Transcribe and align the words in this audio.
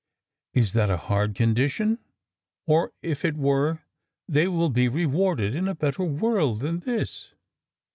"Is 0.55 0.73
that 0.73 0.89
a 0.89 0.97
hard 0.97 1.35
condition; 1.35 1.99
or 2.65 2.91
if 3.03 3.23
it 3.23 3.35
were, 3.37 3.83
they 4.27 4.47
will 4.47 4.69
be 4.71 4.87
rewarded 4.87 5.53
in 5.53 5.67
a 5.67 5.75
better 5.75 6.03
world 6.03 6.61
than 6.61 6.79
this?" 6.79 7.33